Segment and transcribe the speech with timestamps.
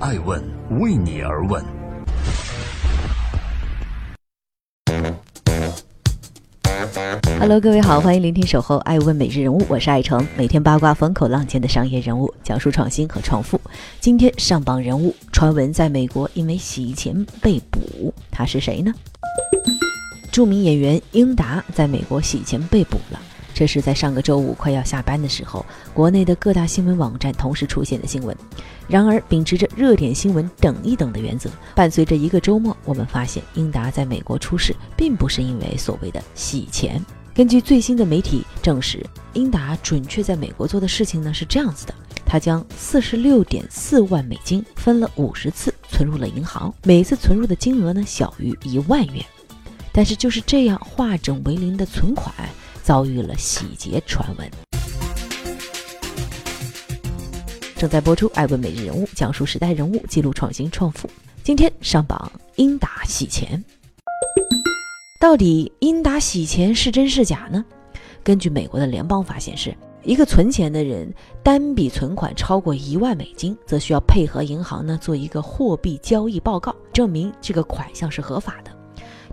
[0.00, 0.40] 爱问
[0.78, 1.60] 为你而问。
[7.40, 13.60] Hello，各位好，欢迎聆听守候爱问每日人物，我是爱成，每天八卦风口浪尖的商业人物，讲述创新和创富。
[13.98, 18.94] 今天上榜人物，传闻在美国因为洗钱被捕，他是谁呢？
[20.30, 23.20] 著名演员英达在美国洗钱被捕了。
[23.58, 28.32] 这是在上个周五快要下班的时候，国内的各大新闻网站同时出现的新闻。
[28.86, 37.04] 然而，秉持着热点新闻等一等的原则，伴随着一个周末，我们发现英达在美国出事，并不是因为所谓的洗钱。
[37.34, 41.92] 根据最新的媒体证实，英达准确在美国做的事情呢是这样子的：
[42.24, 49.24] 他将四十六点四万美金分了五十次存入了银行，每次存入的金额呢小于一万元。
[49.90, 52.32] 但是就是这样化整为零的存款。
[52.88, 54.50] 遭遇了洗劫传闻。
[57.76, 61.06] 正在播出《爱问每日人物》，讲述时代人物，记录创新创富。
[61.42, 63.62] 今天上榜，英达洗钱。
[65.20, 67.62] 到底英达洗钱是真是假呢？
[68.24, 78.70] 根据美国的联邦法显示，一个存钱的人单笔存款超过一万美金，则需要配合银行呢做一个货币交易报告，证明这个款项是合法的。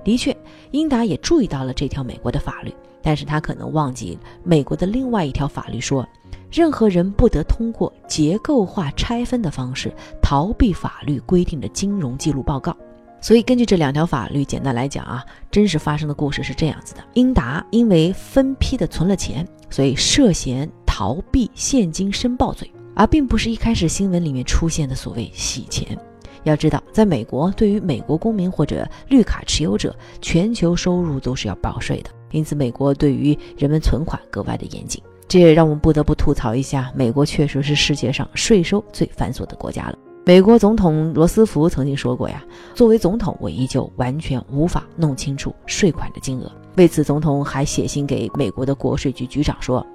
[0.03, 0.35] 的确，
[0.75, 2.73] 英达也注意到了这条美国的法律。
[3.01, 6.07] 但是他可能忘记美国的另外一条法律说，
[6.51, 12.75] 任何人不得通过结构化拆分的方式逃避法律规定的金融记录报告。
[13.21, 25.95] 所以根据这两条法律，简单来讲啊，真实发生的故事是这样子的：英达因为分批的存了钱，所以涉嫌逃避现金申报罪，而并不是一开始新闻里面出现的所谓洗钱。
[26.43, 32.09] 要知道，在美国，对于美国公民或者绿卡持有者，全球收入都是要报税的。
[32.31, 39.97] 因此，美国对于人们存款格外的严谨，这也让我们不得不吐槽一下：美国确实是世界上税收最繁琐的国家了。
[40.25, 49.85] 美国总统罗斯福曾经说过呀：“作为总统，我依旧完全无法弄清楚税款的金额。”为此，总统还写信给美国的国税局局长说：“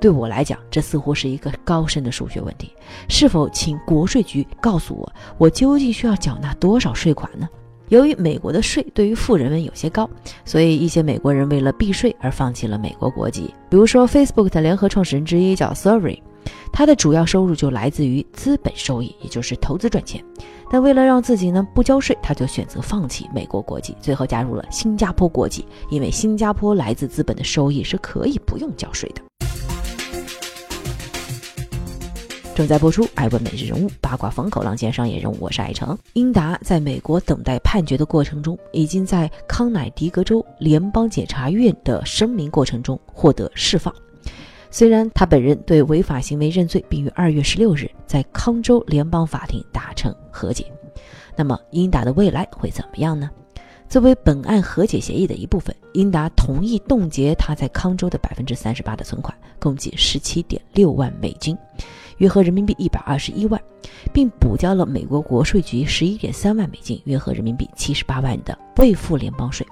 [0.00, 2.72] 对我来讲，这似乎是一个高深的数学问题，
[3.08, 7.48] 是否请国税局告诉我，我究竟需要缴纳多少税款呢？”
[7.90, 10.08] 由于美国的税对于富人们有些高，
[10.44, 13.52] 所以一些美国人为了避税而放弃了美国国籍。
[13.68, 16.22] 比如说，Facebook 的联合创始人之一叫 s o r r y
[16.72, 20.24] 他的主要收入就来自于资本收益，也就是投资赚钱。
[20.70, 29.29] 但为了让自己呢不交税，他就选择放弃美国国籍，最后加入了新加坡国籍，因为新加坡来自资本的收益是可以不用交税的。
[32.54, 35.96] 正在播出《爱问每日人物》八卦风口浪尖商业人物，我是爱成。
[36.12, 43.94] 英达在美国等待判决的过程中，已经在康乃狄格州联邦检察院的声明过程中获得释放。
[44.70, 50.70] 虽然他本人对违法行为认罪，并于二月十六日在康州联邦法庭达成和解，
[51.36, 53.30] 那么英达的未来会怎么样呢？
[53.88, 61.56] 作为本案和解协议的一部分，英达同意冻结他在康州的百分之三十八的存款，共计十七点六万美金。
[62.20, 63.60] 约合人民币一百二十一万，
[64.12, 69.66] 并补交了美国国税局十一点三万美金，约合人民币七十八万的未付联邦税。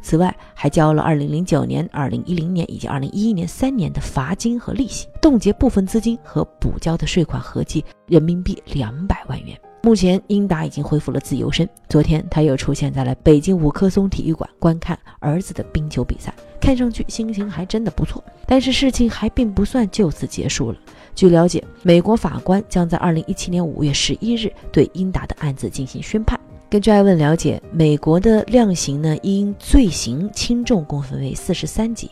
[0.00, 9.56] 此外，还交了二零零九年、二零一零年以及二零一一年三年的罚金和利息，冻结部分资金和补交的税款合计人民币两百万元。
[9.82, 11.66] 目前，英达已经恢复了自由身。
[11.88, 18.22] 昨天，他又出现在了北京五棵松体育馆，观看儿子的冰球比赛，看上去心情还真的不错。
[18.46, 20.78] 但是，事情还并不算就此结束了。
[21.14, 26.38] 据了解，美国法官将在二零一七年五月十一日对英达的案子进行宣判。
[26.68, 32.10] 根据艾问了解，美国的量刑呢，因罪行轻重共分为四十三级。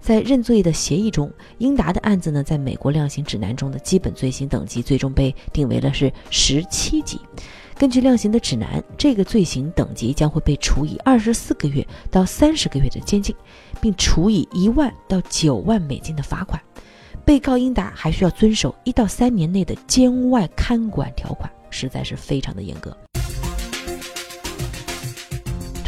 [0.00, 7.20] 在认罪的协议中，英达的案子呢，在美国量刑指南中的基本罪行等级最终被定为了是十七级。
[7.76, 13.34] 根据量刑的指南，这个罪行等级将会被处以二十四个月到三十个月的监禁，
[13.80, 16.60] 并处以一万到九万美金的罚款。
[17.24, 22.96] 被告英达还需要遵守一到三年内的监外看管条款，实在是非常的严格。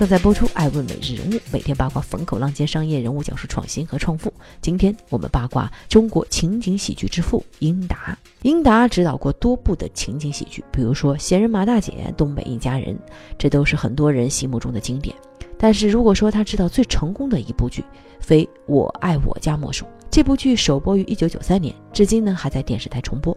[0.00, 4.32] 正在播出《爱问每日人物》，每天八卦风口浪尖商业人物，讲述创新和创富。
[4.62, 8.16] 今天我们八卦中国情景喜剧之父英达。
[8.40, 12.94] 英达执导过多部的情景喜剧，比如说《闲人马大姐》《东北一家人》，
[13.36, 15.14] 这都是很多人心目中的经典。
[15.58, 17.84] 但是如果说他执导最成功的一部剧，
[18.20, 19.84] 非《我爱我家》莫属。
[20.10, 23.36] 这部剧首播于一九九三年，至今呢还在电视台重播。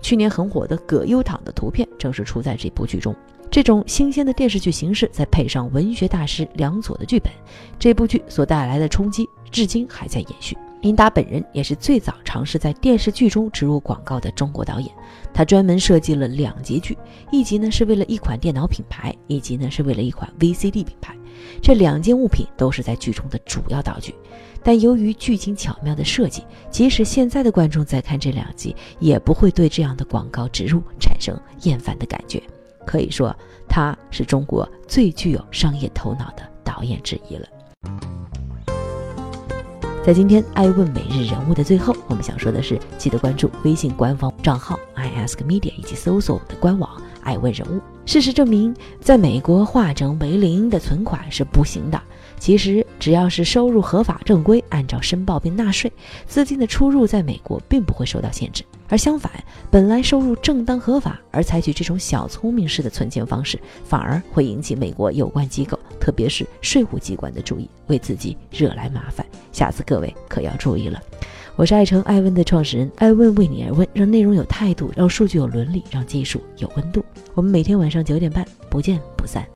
[0.00, 3.14] 去年很火的葛优躺的图片正是出在这部剧中。
[3.50, 7.30] 这种新鲜的电视剧形式，再配上文学大师梁左的剧本，
[7.78, 10.56] 这部剧所带来的冲击至今还在延续。
[10.82, 14.90] 琳达本人也是最早尝试在电视剧中植入广告的中国导演。
[15.32, 16.98] 他专门设计了两集剧，
[17.30, 21.16] 一集呢是为了一款电脑品牌，一集呢是为了一款 VCD 品牌。
[21.62, 24.12] 这两件物品都是在剧中的主要道具。
[24.64, 32.42] 但由于剧情巧妙的设计，即使现在的观众在看这两集，也不会对这样的广告植入产生厌烦的感觉。
[32.84, 33.34] 可以说，
[33.68, 37.46] 他是中国最具有商业头脑的导演之一了。
[40.04, 47.80] 在今天爱问每日人物的最后，我们想说的是，记得关注微信官方账号 i ask media，以及搜索我们的官网爱问人物。
[48.04, 52.02] 事实证明，在美国化整为零的存款是不行的。
[52.36, 55.92] 其实，只要是收入合法正规，按照申报并纳税，
[56.26, 58.64] 资金的出入在美国并不会受到限制。
[58.88, 59.30] 而相反，
[59.70, 69.24] 本来收入正当合法，而采取这种小聪明式的存钱方式，反而会引起美国有关机构，特别是税务机关的注意，为自己惹来麻烦。
[69.52, 71.00] 下次各位可要注意了。
[71.54, 77.04] 我是爱成爱问的创始人，爱问为你而问，让内容有态度，让数据有伦理，让技术有温度。
[77.34, 79.46] 我们每天晚上九点半不见不散。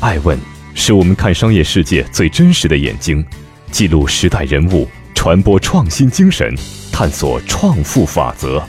[0.00, 0.36] 爱问
[0.74, 3.24] 是我们看商业世界最真实的眼睛，
[3.70, 6.52] 记录时代人物，传播创新精神，
[6.90, 8.60] 探索创富法则。